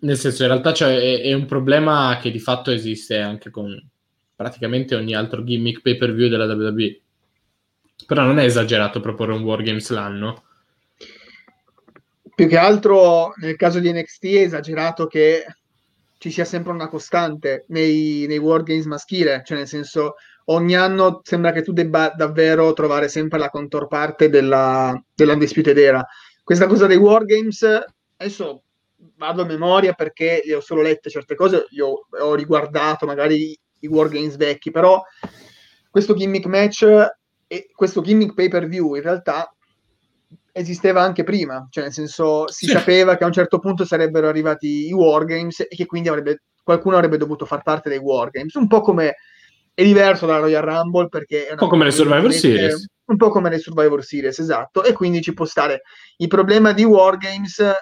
[0.00, 3.74] Nel senso, in realtà cioè, è, è un problema che di fatto esiste anche con
[4.36, 7.00] praticamente ogni altro gimmick pay per view della WWE.
[8.06, 10.44] Però non è esagerato proporre un Wargames l'anno.
[12.34, 15.44] Più che altro nel caso di NXT è esagerato che
[16.18, 20.14] ci sia sempre una costante nei, nei Wargames maschile, cioè nel senso
[20.46, 26.06] ogni anno sembra che tu debba davvero trovare sempre la contorparte della, dell'Undisputed Era.
[26.44, 27.66] Questa cosa dei Wargames,
[28.16, 28.62] adesso
[29.16, 33.86] vado a memoria perché le ho solo lette certe cose, io ho riguardato magari i
[33.86, 35.02] Wargames vecchi, però
[35.90, 36.84] questo gimmick match
[37.46, 39.52] e questo gimmick pay per view in realtà
[40.52, 42.72] esisteva anche prima, cioè nel senso si sì.
[42.72, 46.96] sapeva che a un certo punto sarebbero arrivati i Wargames e che quindi avrebbe, qualcuno
[46.96, 49.14] avrebbe dovuto far parte dei Wargames, un po' come
[49.72, 52.86] è diverso dalla Royal Rumble perché è un po' come le Survivor Series.
[53.04, 55.82] Un po' come le Survivor Series, esatto, e quindi ci può stare.
[56.16, 57.74] Il problema di Wargames eh,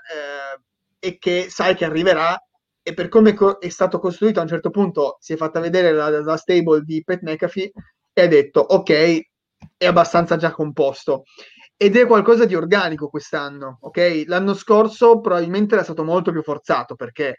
[0.98, 2.38] è che sai che arriverà
[2.82, 5.92] e per come co- è stato costruito a un certo punto si è fatta vedere
[5.92, 7.72] la, la stable di Pet McAfee
[8.12, 9.20] e ha detto ok,
[9.76, 11.24] è abbastanza già composto
[11.76, 14.24] ed è qualcosa di organico quest'anno, ok?
[14.26, 17.36] L'anno scorso probabilmente era stato molto più forzato perché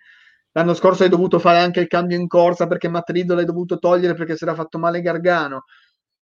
[0.51, 3.79] l'anno scorso hai dovuto fare anche il cambio in corsa perché Matt Riddle hai dovuto
[3.79, 5.63] togliere perché si era fatto male Gargano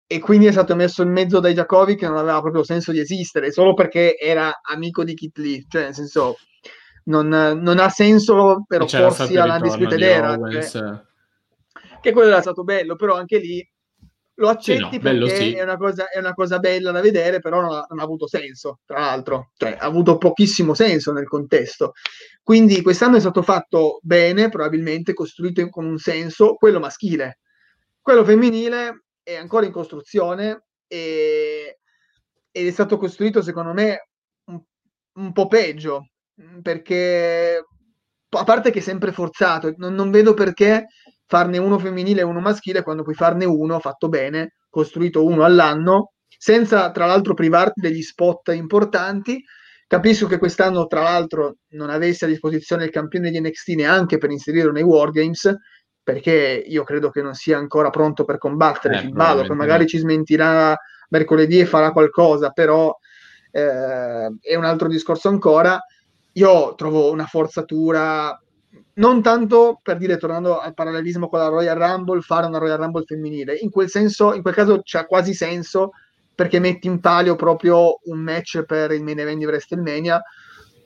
[0.06, 3.00] e quindi è stato messo in mezzo dai Jacobi che non aveva proprio senso di
[3.00, 6.36] esistere solo perché era amico di Kit Lee, cioè nel senso
[7.06, 10.38] non, non ha senso per opporsi alla disputa era.
[10.62, 11.10] Cioè,
[12.02, 13.66] che quello era stato bello, però anche lì
[14.36, 15.54] lo accetti sì, no, perché sì.
[15.54, 18.28] è, una cosa, è, una cosa, bella da vedere, però non ha, non ha, avuto
[18.28, 21.94] senso, tra l'altro, cioè ha avuto pochissimo senso nel contesto.
[22.42, 27.40] Quindi quest'anno è stato fatto bene, probabilmente costruito con un senso, quello maschile.
[28.02, 31.80] Quello femminile è ancora in costruzione e,
[32.50, 34.10] ed è stato costruito, secondo me,
[34.46, 34.60] un,
[35.14, 36.08] un po' peggio,
[36.62, 37.64] perché
[38.30, 40.88] a parte che è sempre forzato, non, non, vedo perché
[41.26, 46.14] farne uno femminile e uno maschile quando puoi farne uno fatto bene, costruito uno all'anno,
[46.38, 49.44] senza tra l'altro privarti degli spot importanti.
[49.86, 54.32] Capisco che quest'anno, tra l'altro, non avessi a disposizione il campione di NXT neanche per
[54.32, 55.54] inserirlo nei Wargames,
[56.02, 59.98] perché io credo che non sia ancora pronto per combattere eh, Ballo, che magari ci
[59.98, 60.76] smentirà
[61.10, 62.96] mercoledì e farà qualcosa, però
[63.52, 65.78] eh, è un altro discorso ancora
[66.34, 68.40] io trovo una forzatura
[68.94, 73.04] non tanto per dire, tornando al parallelismo con la Royal Rumble, fare una Royal Rumble
[73.06, 73.56] femminile.
[73.56, 75.92] In quel senso, in quel caso c'ha quasi senso
[76.34, 80.22] perché metti in palio proprio un match per il main event di WrestleMania.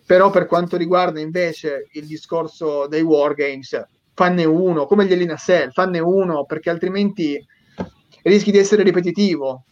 [0.06, 5.72] Però per quanto riguarda invece il discorso dei Wargames, fanne uno, come gli Elina Cell,
[5.72, 7.44] fanne uno perché altrimenti
[8.22, 9.64] rischi di essere ripetitivo.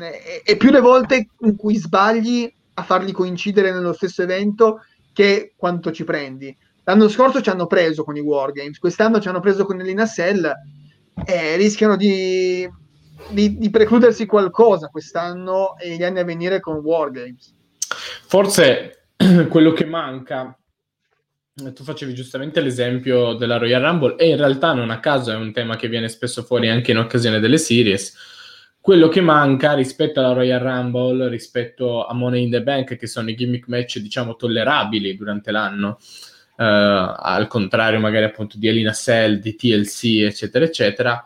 [0.00, 4.80] E, e più le volte in cui sbagli a farli coincidere nello stesso evento,
[5.12, 6.56] che quanto ci prendi.
[6.84, 10.52] L'anno scorso ci hanno preso con i Wargames, quest'anno ci hanno preso con l'Inassell
[11.24, 12.68] e rischiano di,
[13.30, 17.54] di, di, precludersi qualcosa quest'anno e gli anni a venire con Wargames.
[18.26, 19.08] Forse
[19.48, 20.56] quello che manca,
[21.52, 25.52] tu facevi giustamente l'esempio della Royal Rumble e in realtà non a caso è un
[25.52, 28.14] tema che viene spesso fuori anche in occasione delle series
[28.80, 33.28] quello che manca rispetto alla Royal Rumble, rispetto a Money in the Bank, che sono
[33.28, 35.98] i gimmick match, diciamo, tollerabili durante l'anno,
[36.56, 41.24] uh, al contrario magari appunto di Elina Cell, di TLC, eccetera, eccetera,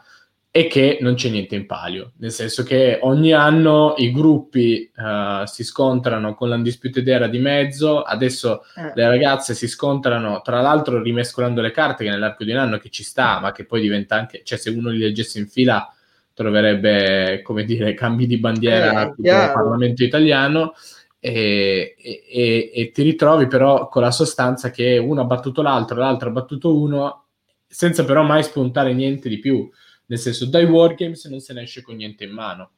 [0.51, 5.45] è che non c'è niente in palio, nel senso che ogni anno i gruppi uh,
[5.47, 8.93] si scontrano con l'Undisputed Era di mezzo, adesso eh.
[8.95, 12.91] le ragazze si scontrano, tra l'altro rimescolando le carte che nell'arco di un anno che
[12.91, 15.93] ci sta, ma che poi diventa anche, cioè se uno li leggesse in fila
[16.35, 20.75] troverebbe, come dire, cambi di bandiera eh, tipo Parlamento italiano
[21.21, 26.29] e, e, e, ti ritrovi però con la sostanza che uno ha battuto l'altro, l'altro
[26.29, 27.25] ha battuto uno,
[27.67, 29.67] senza però mai spuntare niente di più.
[30.07, 32.73] Nel senso, dai Wargames non se ne esce con niente in mano.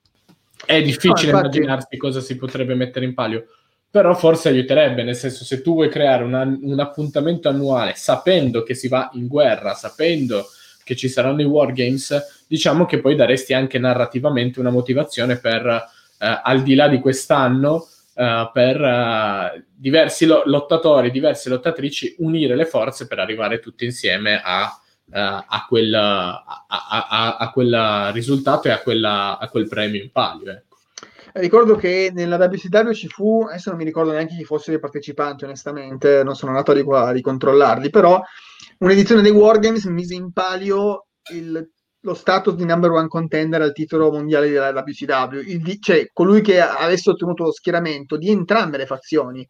[0.65, 1.57] È difficile no, infatti...
[1.57, 3.47] immaginarsi cosa si potrebbe mettere in palio,
[3.91, 8.75] però forse aiuterebbe, nel senso, se tu vuoi creare una, un appuntamento annuale sapendo che
[8.75, 10.47] si va in guerra, sapendo
[10.87, 16.41] che ci saranno i wargames, diciamo che poi daresti anche narrativamente una motivazione per, eh,
[16.45, 22.67] al di là di quest'anno, eh, per eh, diversi lo- lottatori, diverse lottatrici, unire le
[22.67, 24.81] forze per arrivare tutti insieme a
[25.13, 30.51] a, quel, a, a, a, quel, risultato e a, quella, quel premio in palio.
[30.51, 30.79] Ecco.
[31.35, 35.45] Ricordo che nella WCW ci fu, adesso non mi ricordo neanche chi fossero i partecipanti,
[35.45, 38.21] onestamente, non sono andato a ricontrollarli, però
[38.79, 44.11] un'edizione dei Wargames mise in palio il, lo status di number one contender al titolo
[44.11, 49.47] mondiale della WCW, il, cioè colui che avesse ottenuto lo schieramento di entrambe le fazioni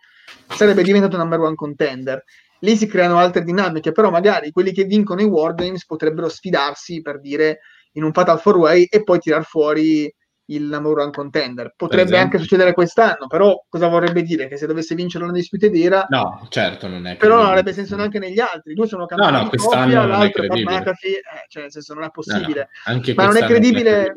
[0.49, 2.23] sarebbe diventato number one contender.
[2.61, 7.21] Lì si creano altre dinamiche, però magari quelli che vincono i Wargames potrebbero sfidarsi per
[7.21, 7.59] dire
[7.93, 10.13] in un Fatal 4-Way e poi tirar fuori
[10.47, 11.73] il number one contender.
[11.77, 14.49] Potrebbe anche succedere quest'anno, però cosa vorrebbe dire?
[14.49, 16.07] Che se dovesse vincere la Undisputed Era...
[16.09, 18.75] No, certo, non è Però non avrebbe senso neanche negli altri.
[18.75, 22.05] Due sono campioni no, no, quest'anno coppia, l'altro è McAfee, eh, cioè nel senso non
[22.05, 22.69] è possibile.
[22.87, 24.15] No, no, ma non è credibile...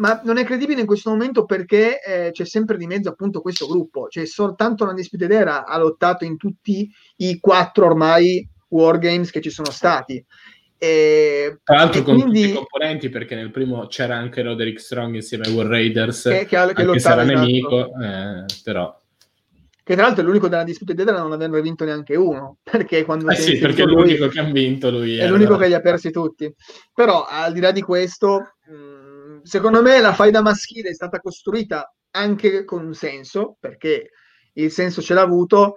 [0.00, 3.66] Ma non è credibile in questo momento perché eh, c'è sempre di mezzo appunto questo
[3.66, 9.42] gruppo, cioè soltanto la Undisputed Era ha lottato in tutti i quattro ormai Wargames che
[9.42, 10.24] ci sono stati
[10.82, 15.16] e, Tra l'altro con quindi, tutti i componenti, perché nel primo c'era anche Roderick Strong
[15.16, 18.98] insieme ai War Raiders, che, che, che anche se era nemico, eh, però...
[19.82, 23.28] Che tra l'altro è l'unico della disputa di non averne vinto neanche uno, perché quando...
[23.28, 25.18] Eh sì, perché è l'unico che ha vinto lui.
[25.18, 26.50] È l'unico che li ha persi tutti.
[26.94, 31.94] Però al di là di questo, mh, secondo me la faida maschile è stata costruita
[32.12, 34.12] anche con un senso, perché
[34.54, 35.74] il senso ce l'ha avuto,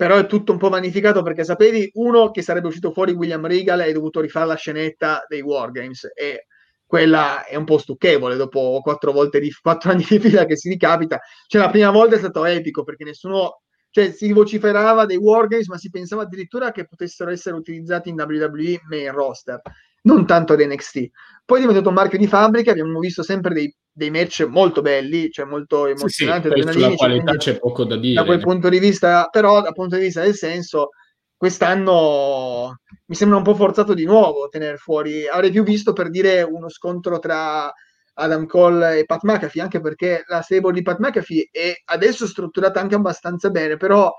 [0.00, 3.80] però è tutto un po' magnificato perché sapevi uno che sarebbe uscito fuori William Regal
[3.80, 6.46] e hai dovuto rifare la scenetta dei Wargames e
[6.86, 10.70] quella è un po' stucchevole dopo quattro, volte di, quattro anni di fila che si
[10.70, 11.20] ricapita.
[11.46, 13.60] Cioè la prima volta è stato epico perché nessuno
[13.90, 18.80] cioè si vociferava dei Wargames ma si pensava addirittura che potessero essere utilizzati in WWE
[18.88, 19.60] main roster
[20.02, 21.08] non tanto ad NXT
[21.44, 25.30] poi è diventato un marchio di fabbrica abbiamo visto sempre dei dei match molto belli,
[25.30, 26.48] cioè molto emozionanti.
[26.48, 28.14] Sì, sì, sulla qualità c'è poco da dire.
[28.14, 30.90] Da quel punto di vista, però dal punto di vista del senso,
[31.36, 35.26] quest'anno mi sembra un po' forzato di nuovo tenere fuori.
[35.28, 37.70] Avrei più visto per dire uno scontro tra
[38.14, 42.80] Adam Cole e Pat McAfee, anche perché la stable di Pat McAfee è adesso strutturata
[42.80, 44.12] anche abbastanza bene, però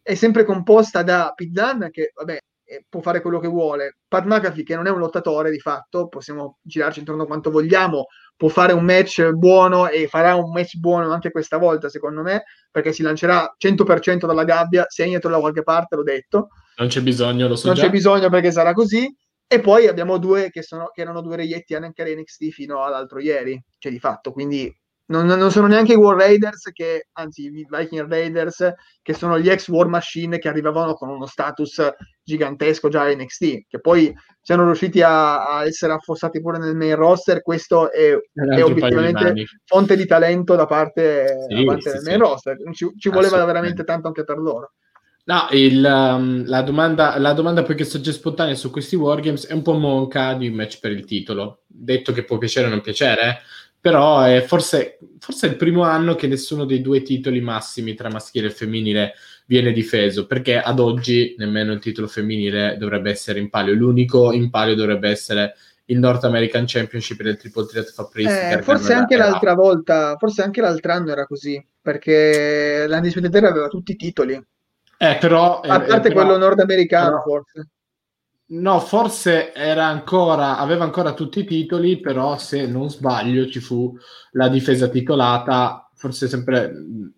[0.00, 2.38] è sempre composta da Dunne, che vabbè,
[2.88, 3.98] può fare quello che vuole.
[4.06, 8.48] Pat McAfee, che non è un lottatore di fatto, possiamo girarci intorno quanto vogliamo, può
[8.48, 12.92] fare un match buono e farà un match buono anche questa volta, secondo me, perché
[12.92, 16.48] si lancerà 100% dalla gabbia, segnatelo da qualche parte, l'ho detto.
[16.76, 17.82] Non c'è bisogno, lo so Non già.
[17.82, 19.12] c'è bisogno perché sarà così.
[19.50, 23.58] E poi abbiamo due che, sono, che erano due reietti anche all'NXT fino all'altro ieri,
[23.78, 24.70] cioè di fatto, quindi
[25.08, 29.48] non, non, sono neanche i War Raiders, che, anzi i Viking Raiders, che sono gli
[29.48, 31.82] ex War Machine che arrivavano con uno status
[32.22, 37.42] gigantesco già NXT, che poi siano riusciti a, a essere affossati pure nel main roster,
[37.42, 42.04] questo è, è obiettivamente di fonte di talento da parte, sì, da parte sì, del
[42.04, 44.72] main roster, ci, ci voleva veramente tanto anche per loro.
[45.24, 49.52] No, il, um, la, domanda, la domanda poi che sorge spontanea su questi Wargames è
[49.52, 51.64] un po' monca di un match per il titolo.
[51.66, 53.36] Detto che può piacere o non piacere, eh?
[53.80, 58.10] Però è forse, forse è il primo anno che nessuno dei due titoli massimi tra
[58.10, 59.14] maschile e femminile
[59.46, 64.50] viene difeso, perché ad oggi nemmeno il titolo femminile dovrebbe essere in palio, l'unico in
[64.50, 65.54] palio dovrebbe essere
[65.86, 70.60] il North American Championship del Triple Threat fa eh, forse anche l'altra volta, forse anche
[70.60, 74.34] l'altro anno era così, perché l'Undisputed Era aveva tutti i titoli.
[75.00, 77.68] Eh, però, a parte eh, quello nordamericano, però, forse.
[78.50, 83.94] No, forse era ancora, aveva ancora tutti i titoli, però se non sbaglio ci fu
[84.32, 86.72] la difesa titolata, forse sempre,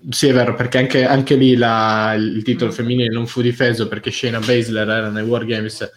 [0.09, 4.11] sì è vero, perché anche, anche lì la, il titolo femminile non fu difeso perché
[4.11, 5.89] Shayna Baszler era nei Wargames eh,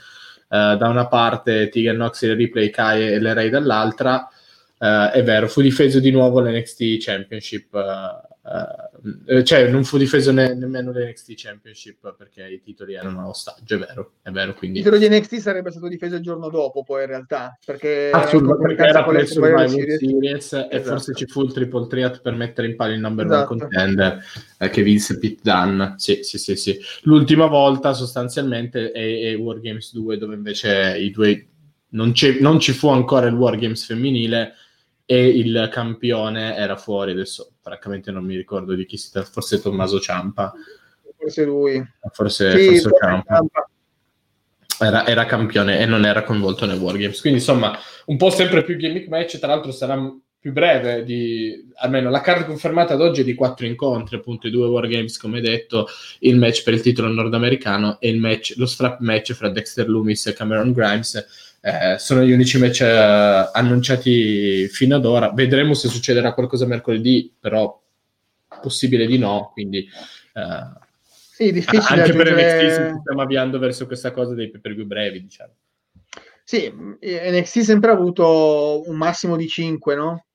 [0.49, 4.29] da una parte, Tegan Nox, il replay, Kai e le Ray dall'altra,
[4.77, 10.31] eh, è vero, fu difeso di nuovo l'NXT Championship eh, Uh, cioè non fu difeso
[10.31, 14.77] ne- nemmeno l'NXT Championship perché i titoli erano ostaggio, è vero, è vero quindi...
[14.77, 18.81] Il titolo di NXT sarebbe stato difeso il giorno dopo poi in realtà perché, perché
[18.81, 20.69] era per Survivor Series, Series esatto.
[20.69, 23.51] e forse ci fu il triple threat per mettere in palio il number esatto.
[23.51, 24.23] one contender
[24.57, 26.79] eh, che vinse Pete Dunne sì, sì, sì, sì.
[27.01, 31.47] l'ultima volta sostanzialmente è, è Wargames 2 dove invece i due
[31.89, 34.53] non, non ci fu ancora il Wargames femminile
[35.05, 39.61] e il campione era fuori adesso francamente non mi ricordo di chi si tratta forse
[39.61, 40.53] Tommaso Ciampa
[41.17, 43.35] forse lui forse, sì, forse Ciampa.
[43.35, 43.67] Ciampa.
[44.79, 48.75] Era, era, campione e non era coinvolto nei Wargames quindi insomma un po' sempre più
[48.75, 49.95] gimmick match tra l'altro sarà
[50.43, 54.51] più breve di almeno la card confermata ad oggi è di quattro incontri appunto i
[54.51, 55.87] due Wargames come detto
[56.19, 60.25] il match per il titolo nordamericano e il match lo strap match fra Dexter Loomis
[60.25, 65.31] e Cameron Grimes eh, sono gli unici match eh, annunciati fino ad ora.
[65.31, 67.81] Vedremo se succederà qualcosa mercoledì, però
[68.61, 69.51] possibile di no.
[69.53, 72.33] Quindi, eh, sì, difficile anche aggiungere...
[72.33, 75.53] per NXT stiamo avviando verso questa cosa dei per più brevi, diciamo.
[76.43, 80.25] Sì, NXT sempre ha avuto un massimo di 5, no?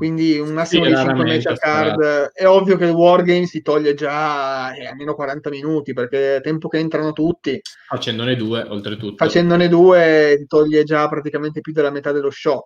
[0.00, 2.30] Quindi un massimo sì, di 5 match card.
[2.32, 6.68] È ovvio che il Wargames ti toglie già eh, almeno 40 minuti, perché è tempo
[6.68, 7.60] che entrano tutti.
[7.86, 9.22] Facendone due, oltretutto.
[9.22, 12.64] Facendone due ti toglie già praticamente più della metà dello show.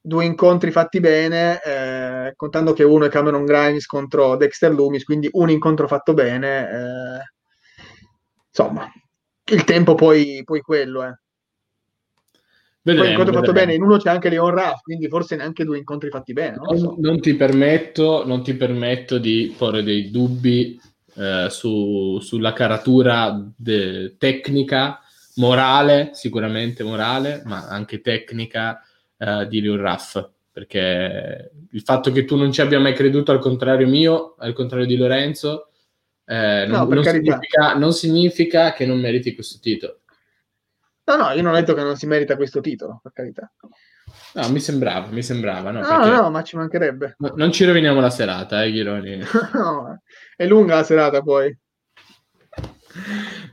[0.00, 5.28] Due incontri fatti bene, eh, contando che uno è Cameron Grimes contro Dexter Loomis, quindi
[5.32, 6.70] un incontro fatto bene.
[6.70, 7.32] Eh,
[8.46, 8.88] insomma,
[9.50, 11.04] il tempo poi, poi quello.
[11.04, 11.18] Eh.
[12.86, 16.08] Vedremo, incontro fatto bene, in uno c'è anche Leon Raff, quindi forse neanche due incontri
[16.08, 16.56] fatti bene.
[16.56, 16.94] Non, so.
[16.98, 20.80] non, ti, permetto, non ti permetto di porre dei dubbi
[21.16, 25.00] eh, su, sulla caratura de- tecnica,
[25.34, 28.80] morale, sicuramente morale, ma anche tecnica
[29.18, 30.24] eh, di Leon Raff.
[30.52, 34.86] Perché il fatto che tu non ci abbia mai creduto, al contrario mio, al contrario
[34.86, 35.70] di Lorenzo,
[36.24, 40.02] eh, no, non, non, significa, non significa che non meriti questo titolo.
[41.06, 43.52] No, no, io non ho detto che non si merita questo titolo, per carità.
[44.34, 45.70] No, mi sembrava, mi sembrava.
[45.70, 47.14] No, no, no ma ci mancherebbe.
[47.18, 49.20] No, non ci roviniamo la serata, eh, Ghironi.
[49.54, 50.02] no,
[50.36, 51.56] è lunga la serata poi.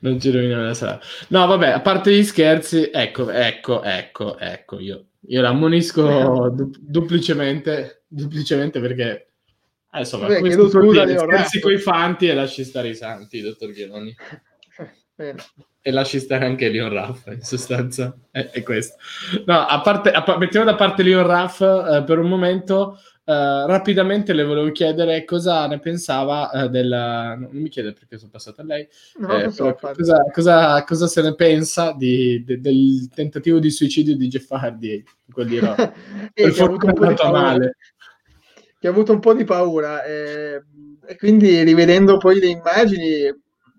[0.01, 1.05] non ci roviniamo la serata.
[1.29, 8.05] No, vabbè, a parte gli scherzi, ecco, ecco, ecco, ecco, io, io l'ammonisco du- duplicemente,
[8.07, 9.27] duplicemente perché...
[9.91, 14.15] Eh, insomma, Beh, chiedo scusa, scherzi coi fanti e lasci stare i santi, dottor Ghironi.
[15.85, 18.15] E lasci stare anche Leon Raff in sostanza.
[18.31, 18.97] È, è questo.
[19.45, 24.33] No a parte a, mettiamo da parte Leon Raff eh, per un momento eh, rapidamente
[24.33, 28.65] le volevo chiedere cosa ne pensava eh, della non mi chiede perché sono passato a
[28.65, 28.85] lei
[29.19, 34.27] no, so, cosa, cosa, cosa, se ne pensa di, de, del tentativo di suicidio di
[34.27, 35.01] Jeff Hardy
[35.31, 35.57] quel di
[36.33, 37.77] per fortuna male.
[38.77, 40.61] Che ha avuto un po' di paura eh,
[41.05, 43.33] e quindi rivedendo poi le immagini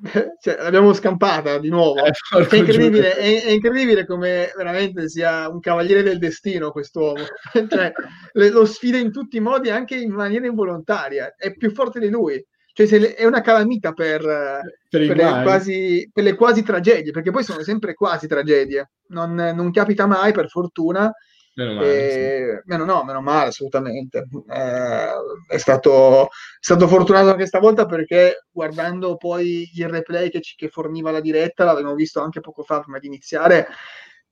[0.41, 2.05] cioè, l'abbiamo scampata di nuovo.
[2.05, 2.13] Eh,
[2.49, 7.25] è, incredibile, è, è, incredibile, come veramente sia un cavaliere del destino quest'uomo.
[7.69, 7.93] cioè,
[8.33, 11.35] le, lo sfida in tutti i modi, anche in maniera involontaria.
[11.37, 12.45] È più forte di lui.
[12.73, 17.31] Cioè, le, è una calamita per, per, per, le quasi, per, le quasi, tragedie, perché
[17.31, 18.91] poi sono sempre quasi tragedie.
[19.09, 21.11] Non, non capita mai, per fortuna,
[21.57, 22.69] Meno male, sì.
[22.69, 24.27] meno, no, meno male, assolutamente.
[24.49, 25.09] Eh,
[25.49, 26.29] è, stato, è,
[26.59, 31.65] stato, fortunato anche stavolta perché guardando poi il replay che, ci, che forniva la diretta,
[31.65, 33.69] l'avevamo visto anche poco fa prima di iniziare,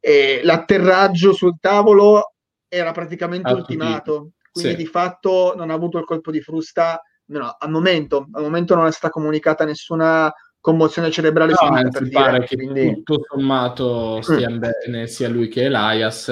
[0.01, 2.35] e l'atterraggio sul tavolo
[2.69, 4.31] era praticamente ah, ultimato.
[4.51, 4.77] Quindi sì.
[4.77, 8.29] di fatto non ha avuto il colpo di frusta no, al momento.
[8.33, 11.53] Al momento non è stata comunicata nessuna commozione cerebrale.
[11.53, 13.03] No, anzi, pare dire, che quindi...
[13.03, 14.59] tutto sommato stia mm.
[14.59, 16.31] bene sia lui che Elias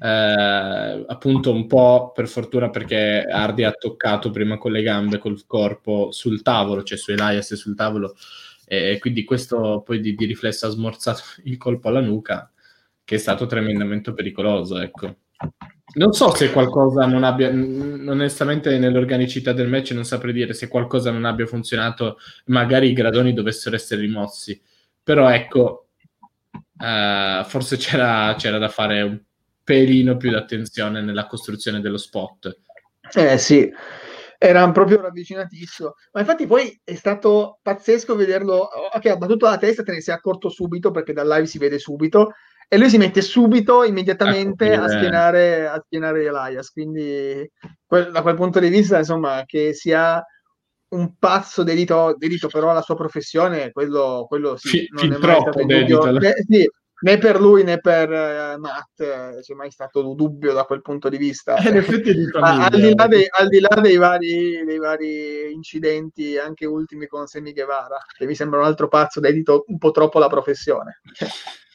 [0.00, 5.44] eh, appunto un po' per fortuna perché Hardy ha toccato prima con le gambe, col
[5.46, 8.14] corpo sul tavolo, cioè su Elias e sul tavolo,
[8.66, 12.50] e quindi questo poi di, di riflesso ha smorzato il colpo alla nuca,
[13.04, 15.16] che è stato tremendamente pericoloso, ecco.
[15.90, 21.10] Non so se qualcosa non abbia, onestamente nell'organicità del match non saprei dire se qualcosa
[21.10, 24.60] non abbia funzionato, magari i gradoni dovessero essere rimossi,
[25.02, 25.88] però ecco,
[26.52, 29.18] uh, forse c'era, c'era da fare un
[29.68, 32.60] pelino più d'attenzione nella costruzione dello spot.
[33.14, 33.70] Eh sì,
[34.38, 35.92] era proprio ravvicinatissimo.
[36.12, 40.14] Ma infatti poi è stato pazzesco vederlo, che ha battuto la testa, te ne sei
[40.14, 42.32] accorto subito perché dal live si vede subito
[42.66, 46.70] e lui si mette subito, immediatamente ecco, a, schienare, a schienare Elias.
[46.70, 47.50] Quindi
[47.84, 50.24] quel, da quel punto di vista, insomma, che sia
[50.94, 55.42] un pazzo dedito, dedito però alla sua professione, quello, quello sì, F- non è mai
[55.42, 56.18] troppo dedito.
[56.20, 56.70] Eh, sì,
[57.00, 61.08] né per lui né per uh, Matt eh, c'è mai stato dubbio da quel punto
[61.08, 61.56] di vista.
[61.56, 64.78] Eh, in effetti di famiglia, al, di là dei, al di là dei vari, dei
[64.78, 69.78] vari incidenti, anche ultimi con Semi Guevara, che mi sembra un altro pazzo dedito un
[69.78, 71.00] po' troppo alla professione.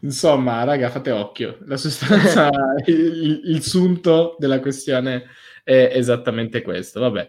[0.00, 1.58] Insomma, raga, fate occhio.
[1.66, 2.50] La sostanza,
[2.86, 5.24] il, il sunto della questione
[5.64, 7.00] è esattamente questo.
[7.00, 7.28] Vabbè.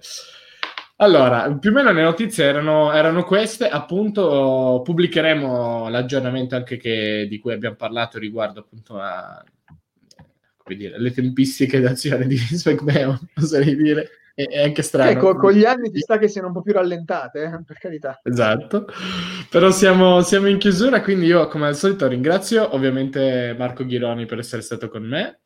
[1.01, 7.39] Allora, più o meno le notizie erano, erano queste, appunto pubblicheremo l'aggiornamento anche che, di
[7.39, 9.41] cui abbiamo parlato riguardo appunto a
[10.65, 15.09] dire, le tempistiche d'azione di SmackDown, oserei dire, è, è anche strano.
[15.09, 18.19] Ecco, con gli anni ci sta che siano un po' più rallentate, eh, per carità.
[18.21, 18.85] Esatto,
[19.49, 24.39] però siamo, siamo, in chiusura, quindi io come al solito ringrazio ovviamente Marco Ghironi per
[24.39, 25.39] essere stato con me.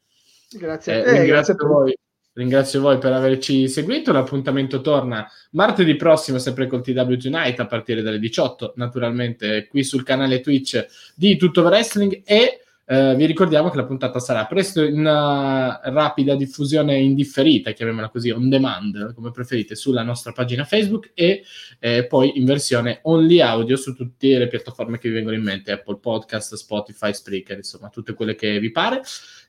[0.49, 1.95] Grazie a eh, te, ringrazio grazie a voi
[2.36, 4.12] Ringrazio voi per averci seguito.
[4.12, 10.04] L'appuntamento torna martedì prossimo, sempre col TW Tonight a partire dalle 18, naturalmente qui sul
[10.04, 12.62] canale Twitch di Tutto Wrestling e
[12.94, 18.10] eh, eh, vi ricordiamo che la puntata sarà presto in uh, rapida diffusione indifferita, chiamiamola
[18.10, 21.44] così, on demand, come preferite, sulla nostra pagina Facebook e
[21.80, 25.72] eh, poi in versione only audio su tutte le piattaforme che vi vengono in mente,
[25.72, 29.02] Apple Podcast, Spotify, Spreaker, insomma, tutte quelle che vi pare.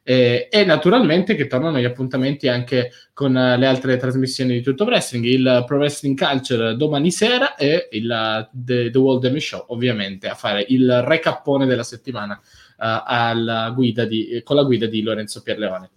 [0.06, 4.84] Eh, e naturalmente che tornano gli appuntamenti anche con uh, le altre trasmissioni di Tutto
[4.84, 9.64] Wrestling, il Pro Wrestling Culture domani sera e il uh, The, The World Demi Show,
[9.68, 12.38] ovviamente, a fare il recappone della settimana
[14.06, 15.90] di, con la guida di Lorenzo Pierleone.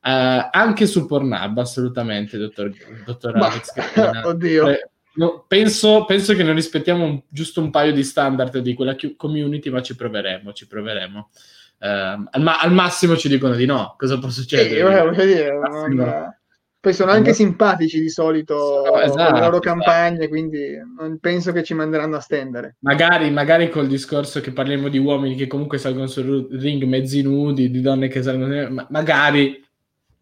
[0.00, 2.72] anche su Pornhub, assolutamente, dottor,
[3.04, 3.72] dottor Ma, Alex.
[4.24, 4.68] oddio.
[4.68, 8.96] Eh, No, penso, penso, che non rispettiamo un, giusto un paio di standard di quella
[9.16, 11.30] community, ma ci proveremo, ci proveremo.
[11.78, 13.96] Uh, al, ma- al, massimo ci dicono di no.
[13.98, 14.76] Cosa può succedere?
[14.76, 16.39] Sì, voglio dire, non...
[16.80, 19.60] Poi sono anche simpatici di solito no, esatto, le loro esatto.
[19.60, 22.76] campagne, quindi non penso che ci manderanno a stendere.
[22.78, 27.70] Magari, magari col discorso che parliamo di uomini che comunque salgono sul ring mezzi nudi,
[27.70, 28.70] di donne che salgono...
[28.70, 29.62] Ma- magari,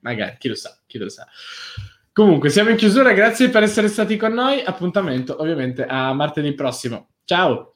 [0.01, 1.29] magari, chi lo sa, chi lo sa.
[2.13, 4.61] Comunque, siamo in chiusura, grazie per essere stati con noi.
[4.61, 7.11] Appuntamento ovviamente a martedì prossimo.
[7.25, 7.75] Ciao!